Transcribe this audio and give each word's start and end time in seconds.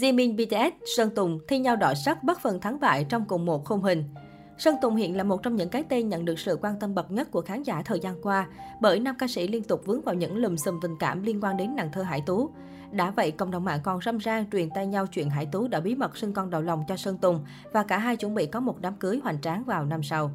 Jimin 0.00 0.36
BTS, 0.36 0.74
Sơn 0.96 1.10
Tùng 1.14 1.38
thi 1.48 1.58
nhau 1.58 1.76
đỏ 1.76 1.94
sắc 1.94 2.24
bất 2.24 2.40
phần 2.40 2.60
thắng 2.60 2.80
bại 2.80 3.06
trong 3.08 3.24
cùng 3.24 3.44
một 3.44 3.64
khung 3.64 3.82
hình. 3.82 4.04
Sơn 4.58 4.74
Tùng 4.82 4.96
hiện 4.96 5.16
là 5.16 5.24
một 5.24 5.42
trong 5.42 5.56
những 5.56 5.68
cái 5.68 5.84
tên 5.88 6.08
nhận 6.08 6.24
được 6.24 6.38
sự 6.38 6.58
quan 6.62 6.74
tâm 6.80 6.94
bậc 6.94 7.10
nhất 7.10 7.30
của 7.30 7.40
khán 7.40 7.62
giả 7.62 7.82
thời 7.84 8.00
gian 8.00 8.22
qua, 8.22 8.46
bởi 8.80 9.00
nam 9.00 9.14
ca 9.18 9.26
sĩ 9.28 9.48
liên 9.48 9.62
tục 9.62 9.82
vướng 9.86 10.00
vào 10.00 10.14
những 10.14 10.36
lùm 10.36 10.56
xùm 10.56 10.80
tình 10.80 10.96
cảm 10.98 11.22
liên 11.22 11.40
quan 11.44 11.56
đến 11.56 11.76
nàng 11.76 11.92
thơ 11.92 12.02
Hải 12.02 12.20
Tú. 12.26 12.50
Đã 12.90 13.10
vậy, 13.10 13.30
cộng 13.30 13.50
đồng 13.50 13.64
mạng 13.64 13.80
còn 13.82 14.00
râm 14.04 14.18
ran 14.18 14.50
truyền 14.50 14.70
tay 14.74 14.86
nhau 14.86 15.06
chuyện 15.06 15.30
Hải 15.30 15.46
Tú 15.46 15.68
đã 15.68 15.80
bí 15.80 15.94
mật 15.94 16.16
sinh 16.16 16.32
con 16.32 16.50
đầu 16.50 16.62
lòng 16.62 16.84
cho 16.88 16.96
Sơn 16.96 17.18
Tùng 17.18 17.44
và 17.72 17.82
cả 17.82 17.98
hai 17.98 18.16
chuẩn 18.16 18.34
bị 18.34 18.46
có 18.46 18.60
một 18.60 18.80
đám 18.80 18.94
cưới 18.94 19.20
hoành 19.24 19.40
tráng 19.40 19.64
vào 19.64 19.84
năm 19.84 20.02
sau. 20.02 20.30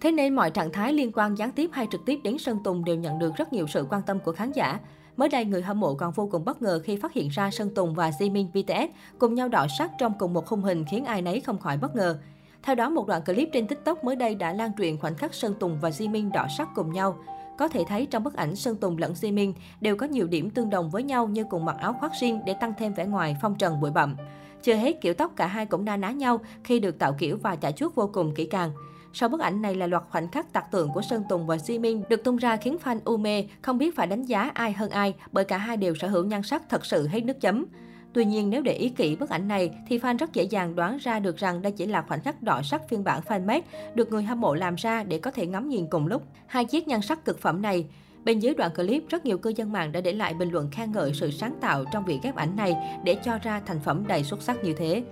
Thế 0.00 0.12
nên 0.12 0.36
mọi 0.36 0.50
trạng 0.50 0.72
thái 0.72 0.92
liên 0.92 1.12
quan 1.14 1.34
gián 1.34 1.52
tiếp 1.52 1.70
hay 1.72 1.86
trực 1.90 2.00
tiếp 2.06 2.20
đến 2.24 2.38
Sơn 2.38 2.58
Tùng 2.64 2.84
đều 2.84 2.96
nhận 2.96 3.18
được 3.18 3.36
rất 3.36 3.52
nhiều 3.52 3.66
sự 3.66 3.86
quan 3.90 4.02
tâm 4.02 4.18
của 4.20 4.32
khán 4.32 4.52
giả. 4.52 4.80
Mới 5.20 5.28
đây, 5.28 5.44
người 5.44 5.62
hâm 5.62 5.80
mộ 5.80 5.94
còn 5.94 6.12
vô 6.12 6.28
cùng 6.32 6.44
bất 6.44 6.62
ngờ 6.62 6.80
khi 6.84 6.96
phát 6.96 7.12
hiện 7.12 7.28
ra 7.28 7.50
Sơn 7.50 7.74
Tùng 7.74 7.94
và 7.94 8.10
Jimin 8.10 8.46
BTS 8.48 8.90
cùng 9.18 9.34
nhau 9.34 9.48
đọ 9.48 9.66
sắc 9.78 9.90
trong 9.98 10.12
cùng 10.18 10.34
một 10.34 10.46
khung 10.46 10.62
hình 10.62 10.84
khiến 10.90 11.04
ai 11.04 11.22
nấy 11.22 11.40
không 11.40 11.58
khỏi 11.58 11.76
bất 11.76 11.96
ngờ. 11.96 12.18
Theo 12.62 12.74
đó, 12.74 12.90
một 12.90 13.06
đoạn 13.06 13.22
clip 13.24 13.48
trên 13.52 13.66
TikTok 13.66 14.04
mới 14.04 14.16
đây 14.16 14.34
đã 14.34 14.52
lan 14.52 14.70
truyền 14.78 14.98
khoảnh 14.98 15.14
khắc 15.14 15.34
Sơn 15.34 15.54
Tùng 15.60 15.78
và 15.80 15.90
Jimin 15.90 16.32
đọ 16.32 16.46
sắc 16.58 16.68
cùng 16.74 16.92
nhau. 16.92 17.16
Có 17.58 17.68
thể 17.68 17.84
thấy 17.88 18.06
trong 18.06 18.24
bức 18.24 18.34
ảnh 18.34 18.56
Sơn 18.56 18.76
Tùng 18.76 18.98
lẫn 18.98 19.12
Jimin 19.12 19.52
đều 19.80 19.96
có 19.96 20.06
nhiều 20.06 20.26
điểm 20.26 20.50
tương 20.50 20.70
đồng 20.70 20.90
với 20.90 21.02
nhau 21.02 21.28
như 21.28 21.44
cùng 21.44 21.64
mặc 21.64 21.76
áo 21.80 21.96
khoác 22.00 22.12
riêng 22.20 22.40
để 22.46 22.54
tăng 22.60 22.72
thêm 22.78 22.94
vẻ 22.94 23.06
ngoài 23.06 23.36
phong 23.42 23.54
trần 23.54 23.80
bụi 23.80 23.90
bặm. 23.90 24.16
Chưa 24.62 24.74
hết 24.74 25.00
kiểu 25.00 25.14
tóc 25.14 25.32
cả 25.36 25.46
hai 25.46 25.66
cũng 25.66 25.84
na 25.84 25.96
ná 25.96 26.10
nhau 26.10 26.40
khi 26.64 26.80
được 26.80 26.98
tạo 26.98 27.12
kiểu 27.18 27.38
và 27.42 27.56
chải 27.56 27.72
chuốt 27.72 27.94
vô 27.94 28.10
cùng 28.12 28.34
kỹ 28.34 28.44
càng. 28.44 28.70
Sau 29.12 29.28
bức 29.28 29.40
ảnh 29.40 29.62
này 29.62 29.74
là 29.74 29.86
loạt 29.86 30.02
khoảnh 30.10 30.28
khắc 30.28 30.52
tạc 30.52 30.70
tượng 30.70 30.92
của 30.92 31.02
Sơn 31.02 31.22
Tùng 31.28 31.46
và 31.46 31.56
Jimin 31.56 32.02
được 32.08 32.24
tung 32.24 32.36
ra 32.36 32.56
khiến 32.56 32.76
fan 32.84 32.98
u 33.04 33.16
mê, 33.16 33.44
không 33.62 33.78
biết 33.78 33.96
phải 33.96 34.06
đánh 34.06 34.24
giá 34.24 34.50
ai 34.54 34.72
hơn 34.72 34.90
ai 34.90 35.14
bởi 35.32 35.44
cả 35.44 35.58
hai 35.58 35.76
đều 35.76 35.94
sở 35.94 36.08
hữu 36.08 36.24
nhan 36.24 36.42
sắc 36.42 36.62
thật 36.68 36.86
sự 36.86 37.06
hết 37.06 37.20
nước 37.20 37.40
chấm. 37.40 37.66
Tuy 38.12 38.24
nhiên, 38.24 38.50
nếu 38.50 38.62
để 38.62 38.72
ý 38.72 38.88
kỹ 38.88 39.16
bức 39.16 39.30
ảnh 39.30 39.48
này, 39.48 39.70
thì 39.88 39.98
fan 39.98 40.16
rất 40.16 40.32
dễ 40.32 40.42
dàng 40.42 40.74
đoán 40.74 40.96
ra 40.96 41.20
được 41.20 41.36
rằng 41.36 41.62
đây 41.62 41.72
chỉ 41.72 41.86
là 41.86 42.02
khoảnh 42.02 42.20
khắc 42.20 42.42
đỏ 42.42 42.62
sắc 42.62 42.88
phiên 42.88 43.04
bản 43.04 43.22
fanmade 43.28 43.60
được 43.94 44.10
người 44.10 44.22
hâm 44.22 44.40
mộ 44.40 44.54
làm 44.54 44.74
ra 44.74 45.04
để 45.04 45.18
có 45.18 45.30
thể 45.30 45.46
ngắm 45.46 45.68
nhìn 45.68 45.86
cùng 45.90 46.06
lúc. 46.06 46.22
Hai 46.46 46.64
chiếc 46.64 46.88
nhan 46.88 47.02
sắc 47.02 47.24
cực 47.24 47.38
phẩm 47.38 47.62
này 47.62 47.86
Bên 48.24 48.38
dưới 48.38 48.54
đoạn 48.54 48.70
clip, 48.74 49.08
rất 49.08 49.24
nhiều 49.24 49.38
cư 49.38 49.52
dân 49.56 49.72
mạng 49.72 49.92
đã 49.92 50.00
để 50.00 50.12
lại 50.12 50.34
bình 50.34 50.50
luận 50.50 50.68
khen 50.72 50.92
ngợi 50.92 51.14
sự 51.14 51.30
sáng 51.30 51.54
tạo 51.60 51.84
trong 51.92 52.04
việc 52.04 52.18
ghép 52.22 52.36
ảnh 52.36 52.56
này 52.56 53.00
để 53.04 53.16
cho 53.24 53.38
ra 53.42 53.60
thành 53.66 53.80
phẩm 53.80 54.04
đầy 54.08 54.24
xuất 54.24 54.42
sắc 54.42 54.64
như 54.64 54.72
thế. 54.72 55.02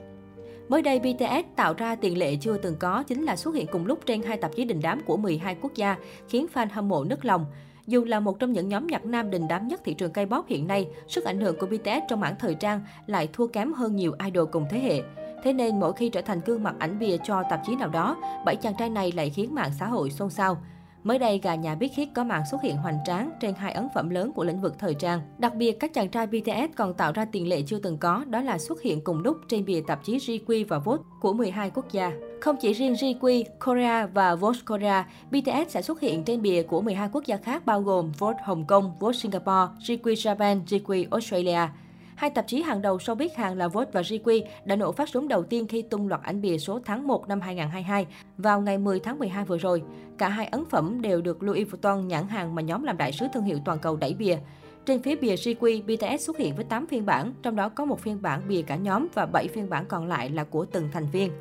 Mới 0.69 0.83
đây, 0.83 0.99
BTS 0.99 1.57
tạo 1.57 1.75
ra 1.75 1.95
tiền 1.95 2.19
lệ 2.19 2.37
chưa 2.37 2.57
từng 2.57 2.77
có 2.77 3.03
chính 3.03 3.23
là 3.23 3.37
xuất 3.37 3.55
hiện 3.55 3.67
cùng 3.73 3.87
lúc 3.87 3.99
trên 4.07 4.23
hai 4.23 4.37
tạp 4.37 4.57
chí 4.57 4.65
đình 4.65 4.81
đám 4.83 5.01
của 5.07 5.17
12 5.17 5.57
quốc 5.63 5.75
gia, 5.75 5.97
khiến 6.29 6.47
fan 6.55 6.67
hâm 6.73 6.89
mộ 6.89 7.05
nức 7.05 7.25
lòng. 7.25 7.47
Dù 7.87 8.05
là 8.05 8.21
một 8.21 8.39
trong 8.39 8.53
những 8.53 8.69
nhóm 8.69 8.87
nhạc 8.87 9.05
nam 9.05 9.31
đình 9.31 9.49
đám 9.49 9.69
nhất 9.69 9.81
thị 9.85 9.95
trường 9.95 10.13
K-pop 10.13 10.43
hiện 10.47 10.67
nay, 10.67 10.89
sức 11.09 11.25
ảnh 11.25 11.41
hưởng 11.41 11.59
của 11.59 11.67
BTS 11.67 12.09
trong 12.09 12.21
mảng 12.21 12.35
thời 12.39 12.55
trang 12.55 12.81
lại 13.07 13.29
thua 13.33 13.47
kém 13.47 13.73
hơn 13.73 13.97
nhiều 13.97 14.13
idol 14.25 14.49
cùng 14.53 14.67
thế 14.71 14.79
hệ. 14.79 15.03
Thế 15.45 15.53
nên 15.53 15.81
mỗi 15.81 15.93
khi 15.93 16.09
trở 16.09 16.21
thành 16.21 16.41
gương 16.47 16.63
mặt 16.63 16.75
ảnh 16.79 16.99
bìa 16.99 17.17
cho 17.25 17.43
tạp 17.51 17.61
chí 17.67 17.77
nào 17.77 17.89
đó, 17.89 18.17
bảy 18.45 18.57
chàng 18.57 18.75
trai 18.79 18.91
này 18.91 19.13
lại 19.13 19.31
khiến 19.31 19.55
mạng 19.55 19.71
xã 19.79 19.87
hội 19.87 20.11
xôn 20.11 20.31
xao. 20.31 20.59
Mới 21.05 21.19
đây, 21.19 21.41
gà 21.43 21.55
nhà 21.55 21.75
Big 21.75 21.91
Hit 21.95 22.09
có 22.15 22.25
màn 22.25 22.43
xuất 22.51 22.63
hiện 22.63 22.77
hoành 22.77 22.99
tráng 23.07 23.31
trên 23.41 23.55
hai 23.55 23.73
ấn 23.73 23.89
phẩm 23.95 24.11
lớn 24.11 24.33
của 24.33 24.45
lĩnh 24.45 24.61
vực 24.61 24.79
thời 24.79 24.95
trang. 24.95 25.21
Đặc 25.39 25.55
biệt, 25.55 25.81
các 25.81 25.95
chàng 25.95 26.09
trai 26.09 26.27
BTS 26.27 26.77
còn 26.77 26.95
tạo 26.95 27.13
ra 27.13 27.25
tiền 27.25 27.49
lệ 27.49 27.63
chưa 27.67 27.79
từng 27.79 27.99
có, 27.99 28.25
đó 28.29 28.41
là 28.41 28.59
xuất 28.59 28.83
hiện 28.83 29.05
cùng 29.05 29.19
lúc 29.19 29.37
trên 29.49 29.65
bìa 29.65 29.81
tạp 29.87 30.05
chí 30.05 30.17
GQ 30.17 30.65
và 30.69 30.79
Vogue 30.79 31.03
của 31.21 31.33
12 31.33 31.71
quốc 31.71 31.93
gia. 31.93 32.13
Không 32.41 32.57
chỉ 32.61 32.73
riêng 32.73 32.93
GQ, 32.95 33.45
Korea 33.65 34.07
và 34.07 34.35
Vogue 34.35 34.61
Korea, 34.67 35.07
BTS 35.31 35.69
sẽ 35.69 35.83
xuất 35.83 36.01
hiện 36.01 36.25
trên 36.25 36.43
bìa 36.43 36.63
của 36.63 36.81
12 36.81 37.09
quốc 37.13 37.27
gia 37.27 37.37
khác 37.37 37.67
bao 37.67 37.83
gồm 37.83 38.13
Vogue 38.19 38.43
Hồng 38.45 38.65
Kông, 38.67 38.93
Vogue 39.01 39.19
Singapore, 39.19 39.73
GQ 39.81 40.15
Japan, 40.15 40.61
GQ 40.65 41.07
Australia. 41.11 41.69
Hai 42.19 42.31
tạp 42.31 42.47
chí 42.47 42.63
hàng 42.63 42.83
đầu 42.83 42.97
showbiz 42.97 43.29
Hàn 43.37 43.59
là 43.59 43.69
Vogue 43.69 43.91
và 43.93 44.01
GQ 44.01 44.43
đã 44.65 44.77
nổ 44.77 44.93
phát 44.93 45.09
súng 45.09 45.29
đầu 45.29 45.43
tiên 45.43 45.67
khi 45.67 45.83
tung 45.83 46.09
loạt 46.09 46.23
ảnh 46.23 46.41
bìa 46.41 46.59
số 46.59 46.81
tháng 46.85 47.07
1 47.07 47.29
năm 47.29 47.41
2022 47.41 48.07
vào 48.39 48.61
ngày 48.61 48.79
10 48.79 49.01
tháng 49.01 49.19
12 49.19 49.45
vừa 49.45 49.59
rồi. 49.59 49.83
Cả 50.19 50.29
hai 50.29 50.47
ấn 50.47 50.65
phẩm 50.65 51.03
đều 51.03 51.21
được 51.21 51.43
Louis 51.43 51.71
Vuitton 51.71 52.09
nhãn 52.09 52.29
hàng 52.29 52.55
mà 52.55 52.63
nhóm 52.63 52.85
làm 52.85 52.97
đại 52.97 53.13
sứ 53.13 53.27
thương 53.33 53.45
hiệu 53.45 53.59
toàn 53.65 53.79
cầu 53.79 53.97
đẩy 53.97 54.15
bìa. 54.15 54.37
Trên 54.87 55.03
phía 55.03 55.17
bìa 55.17 55.35
GQ, 55.35 55.83
BTS 55.83 56.27
xuất 56.27 56.39
hiện 56.39 56.55
với 56.55 56.65
8 56.65 56.87
phiên 56.87 57.07
bản, 57.07 57.33
trong 57.43 57.57
đó 57.57 57.69
có 57.69 57.85
một 57.85 58.01
phiên 58.01 58.23
bản 58.23 58.43
bìa 58.49 58.63
cả 58.63 58.77
nhóm 58.77 59.07
và 59.15 59.27
7 59.27 59.49
phiên 59.49 59.71
bản 59.71 59.85
còn 59.87 60.07
lại 60.07 60.31
là 60.31 60.45
của 60.45 60.65
từng 60.65 60.89
thành 60.93 61.07
viên. 61.13 61.33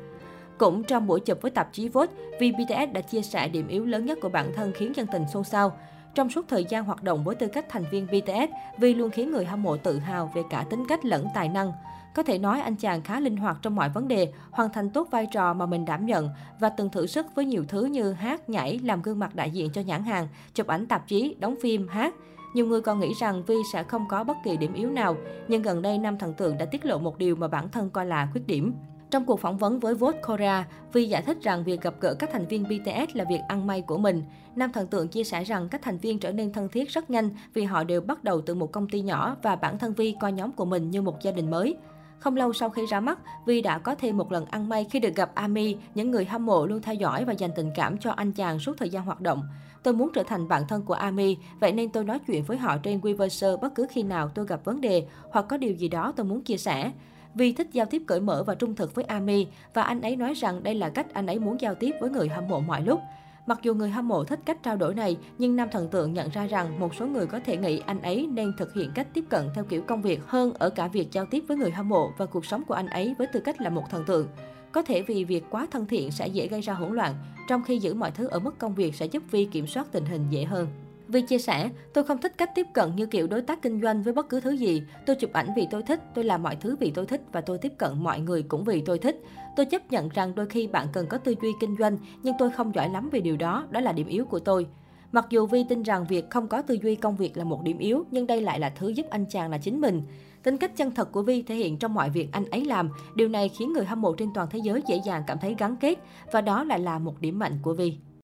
Cũng 0.58 0.82
trong 0.84 1.06
buổi 1.06 1.20
chụp 1.20 1.42
với 1.42 1.50
tạp 1.50 1.72
chí 1.72 1.88
Vogue, 1.88 2.14
vì 2.40 2.52
BTS 2.52 2.92
đã 2.92 3.00
chia 3.00 3.22
sẻ 3.22 3.48
điểm 3.48 3.68
yếu 3.68 3.84
lớn 3.84 4.06
nhất 4.06 4.18
của 4.22 4.28
bản 4.28 4.52
thân 4.56 4.72
khiến 4.74 4.92
dân 4.96 5.06
tình 5.12 5.22
xôn 5.32 5.44
xao. 5.44 5.78
Trong 6.14 6.30
suốt 6.30 6.48
thời 6.48 6.64
gian 6.64 6.84
hoạt 6.84 7.02
động 7.02 7.24
với 7.24 7.34
tư 7.34 7.46
cách 7.46 7.66
thành 7.68 7.84
viên 7.90 8.06
BTS, 8.06 8.78
Vi 8.78 8.94
luôn 8.94 9.10
khiến 9.10 9.30
người 9.30 9.44
hâm 9.44 9.62
mộ 9.62 9.76
tự 9.76 9.98
hào 9.98 10.30
về 10.34 10.42
cả 10.50 10.64
tính 10.70 10.84
cách 10.88 11.04
lẫn 11.04 11.26
tài 11.34 11.48
năng. 11.48 11.72
Có 12.14 12.22
thể 12.22 12.38
nói 12.38 12.60
anh 12.60 12.76
chàng 12.76 13.02
khá 13.02 13.20
linh 13.20 13.36
hoạt 13.36 13.56
trong 13.62 13.76
mọi 13.76 13.88
vấn 13.88 14.08
đề, 14.08 14.32
hoàn 14.50 14.72
thành 14.72 14.90
tốt 14.90 15.08
vai 15.10 15.26
trò 15.26 15.54
mà 15.54 15.66
mình 15.66 15.84
đảm 15.84 16.06
nhận 16.06 16.30
và 16.60 16.68
từng 16.68 16.90
thử 16.90 17.06
sức 17.06 17.26
với 17.34 17.44
nhiều 17.44 17.64
thứ 17.68 17.84
như 17.84 18.12
hát, 18.12 18.48
nhảy, 18.48 18.78
làm 18.78 19.02
gương 19.02 19.18
mặt 19.18 19.34
đại 19.34 19.50
diện 19.50 19.70
cho 19.72 19.80
nhãn 19.80 20.02
hàng, 20.02 20.28
chụp 20.54 20.66
ảnh 20.66 20.86
tạp 20.86 21.08
chí, 21.08 21.36
đóng 21.38 21.54
phim, 21.62 21.88
hát. 21.88 22.14
Nhiều 22.54 22.66
người 22.66 22.80
còn 22.80 23.00
nghĩ 23.00 23.12
rằng 23.20 23.42
Vi 23.46 23.54
sẽ 23.72 23.82
không 23.82 24.08
có 24.08 24.24
bất 24.24 24.36
kỳ 24.44 24.56
điểm 24.56 24.72
yếu 24.74 24.90
nào, 24.90 25.16
nhưng 25.48 25.62
gần 25.62 25.82
đây 25.82 25.98
nam 25.98 26.18
thần 26.18 26.34
tượng 26.34 26.58
đã 26.58 26.64
tiết 26.64 26.84
lộ 26.84 26.98
một 26.98 27.18
điều 27.18 27.36
mà 27.36 27.48
bản 27.48 27.68
thân 27.68 27.90
coi 27.90 28.06
là 28.06 28.28
khuyết 28.32 28.46
điểm. 28.46 28.74
Trong 29.10 29.24
cuộc 29.24 29.40
phỏng 29.40 29.56
vấn 29.56 29.80
với 29.80 29.94
Vogue 29.94 30.20
Korea, 30.20 30.64
Vi 30.92 31.08
giải 31.08 31.22
thích 31.22 31.38
rằng 31.42 31.64
việc 31.64 31.80
gặp 31.80 31.94
gỡ 32.00 32.14
các 32.14 32.30
thành 32.32 32.46
viên 32.46 32.64
BTS 32.64 33.16
là 33.16 33.24
việc 33.24 33.40
ăn 33.48 33.66
may 33.66 33.82
của 33.82 33.98
mình. 33.98 34.22
Nam 34.56 34.72
thần 34.72 34.86
tượng 34.86 35.08
chia 35.08 35.24
sẻ 35.24 35.44
rằng 35.44 35.68
các 35.68 35.82
thành 35.82 35.98
viên 35.98 36.18
trở 36.18 36.32
nên 36.32 36.52
thân 36.52 36.68
thiết 36.68 36.90
rất 36.90 37.10
nhanh 37.10 37.30
vì 37.54 37.64
họ 37.64 37.84
đều 37.84 38.00
bắt 38.00 38.24
đầu 38.24 38.40
từ 38.40 38.54
một 38.54 38.72
công 38.72 38.88
ty 38.88 39.00
nhỏ 39.00 39.36
và 39.42 39.56
bản 39.56 39.78
thân 39.78 39.94
Vi 39.94 40.16
coi 40.20 40.32
nhóm 40.32 40.52
của 40.52 40.64
mình 40.64 40.90
như 40.90 41.02
một 41.02 41.22
gia 41.22 41.32
đình 41.32 41.50
mới. 41.50 41.76
Không 42.18 42.36
lâu 42.36 42.52
sau 42.52 42.70
khi 42.70 42.86
ra 42.86 43.00
mắt, 43.00 43.18
Vi 43.46 43.60
đã 43.60 43.78
có 43.78 43.94
thêm 43.94 44.16
một 44.16 44.32
lần 44.32 44.46
ăn 44.46 44.68
may 44.68 44.84
khi 44.90 45.00
được 45.00 45.14
gặp 45.14 45.30
Ami, 45.34 45.76
những 45.94 46.10
người 46.10 46.24
hâm 46.24 46.46
mộ 46.46 46.66
luôn 46.66 46.82
theo 46.82 46.94
dõi 46.94 47.24
và 47.24 47.32
dành 47.32 47.50
tình 47.56 47.70
cảm 47.74 47.98
cho 47.98 48.10
anh 48.10 48.32
chàng 48.32 48.58
suốt 48.58 48.76
thời 48.78 48.90
gian 48.90 49.04
hoạt 49.04 49.20
động. 49.20 49.42
Tôi 49.82 49.94
muốn 49.94 50.10
trở 50.14 50.22
thành 50.22 50.48
bạn 50.48 50.62
thân 50.68 50.82
của 50.82 50.94
Ami, 50.94 51.36
vậy 51.60 51.72
nên 51.72 51.90
tôi 51.90 52.04
nói 52.04 52.18
chuyện 52.18 52.44
với 52.44 52.56
họ 52.56 52.76
trên 52.82 53.00
Weverse 53.00 53.56
bất 53.56 53.74
cứ 53.74 53.86
khi 53.90 54.02
nào 54.02 54.28
tôi 54.28 54.46
gặp 54.46 54.64
vấn 54.64 54.80
đề 54.80 55.06
hoặc 55.30 55.44
có 55.48 55.56
điều 55.56 55.72
gì 55.72 55.88
đó 55.88 56.12
tôi 56.16 56.26
muốn 56.26 56.40
chia 56.40 56.56
sẻ. 56.56 56.92
Vì 57.34 57.52
thích 57.52 57.68
giao 57.72 57.86
tiếp 57.86 58.02
cởi 58.06 58.20
mở 58.20 58.44
và 58.46 58.54
trung 58.54 58.74
thực 58.74 58.94
với 58.94 59.04
Ami 59.04 59.46
và 59.74 59.82
anh 59.82 60.00
ấy 60.00 60.16
nói 60.16 60.34
rằng 60.34 60.62
đây 60.62 60.74
là 60.74 60.88
cách 60.88 61.14
anh 61.14 61.26
ấy 61.26 61.38
muốn 61.38 61.60
giao 61.60 61.74
tiếp 61.74 61.90
với 62.00 62.10
người 62.10 62.28
hâm 62.28 62.48
mộ 62.48 62.60
mọi 62.60 62.82
lúc. 62.82 63.00
Mặc 63.46 63.58
dù 63.62 63.74
người 63.74 63.90
hâm 63.90 64.08
mộ 64.08 64.24
thích 64.24 64.40
cách 64.44 64.62
trao 64.62 64.76
đổi 64.76 64.94
này, 64.94 65.16
nhưng 65.38 65.56
nam 65.56 65.68
thần 65.72 65.88
tượng 65.88 66.14
nhận 66.14 66.30
ra 66.30 66.46
rằng 66.46 66.80
một 66.80 66.94
số 66.94 67.06
người 67.06 67.26
có 67.26 67.40
thể 67.44 67.56
nghĩ 67.56 67.82
anh 67.86 68.02
ấy 68.02 68.28
nên 68.32 68.52
thực 68.58 68.74
hiện 68.74 68.90
cách 68.94 69.06
tiếp 69.14 69.24
cận 69.28 69.48
theo 69.54 69.64
kiểu 69.64 69.82
công 69.82 70.02
việc 70.02 70.20
hơn 70.26 70.52
ở 70.52 70.70
cả 70.70 70.88
việc 70.88 71.12
giao 71.12 71.26
tiếp 71.26 71.44
với 71.48 71.56
người 71.56 71.70
hâm 71.70 71.88
mộ 71.88 72.12
và 72.18 72.26
cuộc 72.26 72.46
sống 72.46 72.64
của 72.64 72.74
anh 72.74 72.86
ấy 72.86 73.14
với 73.18 73.26
tư 73.26 73.40
cách 73.40 73.60
là 73.60 73.70
một 73.70 73.84
thần 73.90 74.04
tượng. 74.04 74.28
Có 74.72 74.82
thể 74.82 75.02
vì 75.02 75.24
việc 75.24 75.44
quá 75.50 75.66
thân 75.70 75.86
thiện 75.86 76.10
sẽ 76.10 76.26
dễ 76.26 76.48
gây 76.48 76.60
ra 76.60 76.72
hỗn 76.72 76.94
loạn, 76.94 77.14
trong 77.48 77.62
khi 77.62 77.78
giữ 77.78 77.94
mọi 77.94 78.10
thứ 78.10 78.26
ở 78.26 78.38
mức 78.38 78.58
công 78.58 78.74
việc 78.74 78.94
sẽ 78.94 79.06
giúp 79.06 79.22
Vi 79.30 79.44
kiểm 79.44 79.66
soát 79.66 79.86
tình 79.92 80.04
hình 80.04 80.26
dễ 80.30 80.44
hơn. 80.44 80.68
Vi 81.08 81.20
chia 81.20 81.38
sẻ, 81.38 81.70
tôi 81.94 82.04
không 82.04 82.18
thích 82.18 82.38
cách 82.38 82.50
tiếp 82.54 82.66
cận 82.74 82.96
như 82.96 83.06
kiểu 83.06 83.26
đối 83.26 83.42
tác 83.42 83.62
kinh 83.62 83.80
doanh 83.82 84.02
với 84.02 84.12
bất 84.12 84.28
cứ 84.28 84.40
thứ 84.40 84.50
gì. 84.50 84.82
Tôi 85.06 85.16
chụp 85.16 85.32
ảnh 85.32 85.48
vì 85.56 85.66
tôi 85.70 85.82
thích, 85.82 86.00
tôi 86.14 86.24
làm 86.24 86.42
mọi 86.42 86.56
thứ 86.56 86.76
vì 86.80 86.90
tôi 86.90 87.06
thích 87.06 87.22
và 87.32 87.40
tôi 87.40 87.58
tiếp 87.58 87.72
cận 87.78 87.92
mọi 88.02 88.20
người 88.20 88.42
cũng 88.42 88.64
vì 88.64 88.80
tôi 88.80 88.98
thích. 88.98 89.22
Tôi 89.56 89.66
chấp 89.66 89.92
nhận 89.92 90.08
rằng 90.08 90.34
đôi 90.34 90.46
khi 90.46 90.66
bạn 90.66 90.86
cần 90.92 91.06
có 91.06 91.18
tư 91.18 91.34
duy 91.42 91.50
kinh 91.60 91.76
doanh, 91.78 91.98
nhưng 92.22 92.34
tôi 92.38 92.50
không 92.50 92.74
giỏi 92.74 92.88
lắm 92.88 93.10
về 93.12 93.20
điều 93.20 93.36
đó, 93.36 93.66
đó 93.70 93.80
là 93.80 93.92
điểm 93.92 94.06
yếu 94.06 94.24
của 94.24 94.38
tôi. 94.38 94.66
Mặc 95.12 95.26
dù 95.30 95.46
Vi 95.46 95.64
tin 95.68 95.82
rằng 95.82 96.04
việc 96.08 96.30
không 96.30 96.48
có 96.48 96.62
tư 96.62 96.78
duy 96.82 96.94
công 96.94 97.16
việc 97.16 97.36
là 97.36 97.44
một 97.44 97.62
điểm 97.62 97.78
yếu, 97.78 98.04
nhưng 98.10 98.26
đây 98.26 98.40
lại 98.40 98.60
là 98.60 98.70
thứ 98.70 98.88
giúp 98.88 99.06
anh 99.10 99.24
chàng 99.26 99.50
là 99.50 99.58
chính 99.58 99.80
mình. 99.80 100.02
Tính 100.42 100.56
cách 100.56 100.76
chân 100.76 100.94
thật 100.94 101.12
của 101.12 101.22
Vi 101.22 101.42
thể 101.42 101.54
hiện 101.54 101.78
trong 101.78 101.94
mọi 101.94 102.10
việc 102.10 102.28
anh 102.32 102.44
ấy 102.44 102.64
làm. 102.64 102.90
Điều 103.14 103.28
này 103.28 103.48
khiến 103.48 103.72
người 103.72 103.84
hâm 103.84 104.00
mộ 104.00 104.14
trên 104.14 104.28
toàn 104.34 104.48
thế 104.50 104.58
giới 104.62 104.82
dễ 104.88 105.00
dàng 105.04 105.22
cảm 105.26 105.38
thấy 105.38 105.54
gắn 105.58 105.76
kết 105.76 105.98
và 106.32 106.40
đó 106.40 106.64
lại 106.64 106.78
là 106.78 106.98
một 106.98 107.20
điểm 107.20 107.38
mạnh 107.38 107.58
của 107.62 107.74
Vi. 107.74 107.98